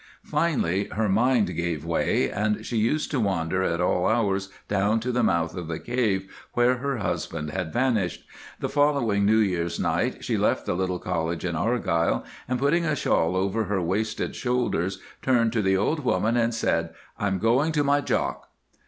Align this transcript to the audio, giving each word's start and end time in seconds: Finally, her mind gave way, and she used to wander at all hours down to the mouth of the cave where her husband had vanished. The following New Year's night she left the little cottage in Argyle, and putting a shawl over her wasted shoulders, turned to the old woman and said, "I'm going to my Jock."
Finally, 0.25 0.85
her 0.93 1.07
mind 1.07 1.55
gave 1.55 1.85
way, 1.85 2.27
and 2.27 2.65
she 2.65 2.75
used 2.77 3.11
to 3.11 3.19
wander 3.19 3.61
at 3.61 3.79
all 3.79 4.07
hours 4.07 4.49
down 4.67 4.99
to 4.99 5.11
the 5.11 5.21
mouth 5.21 5.55
of 5.55 5.67
the 5.67 5.77
cave 5.77 6.27
where 6.53 6.77
her 6.77 6.97
husband 6.97 7.51
had 7.51 7.71
vanished. 7.71 8.23
The 8.59 8.67
following 8.67 9.27
New 9.27 9.37
Year's 9.37 9.79
night 9.79 10.25
she 10.25 10.39
left 10.39 10.65
the 10.65 10.73
little 10.73 10.97
cottage 10.97 11.45
in 11.45 11.55
Argyle, 11.55 12.23
and 12.47 12.57
putting 12.57 12.83
a 12.83 12.95
shawl 12.95 13.35
over 13.35 13.65
her 13.65 13.79
wasted 13.79 14.35
shoulders, 14.35 14.99
turned 15.21 15.53
to 15.53 15.61
the 15.61 15.77
old 15.77 15.99
woman 16.03 16.35
and 16.35 16.51
said, 16.51 16.95
"I'm 17.19 17.37
going 17.37 17.71
to 17.73 17.83
my 17.83 18.01
Jock." 18.01 18.49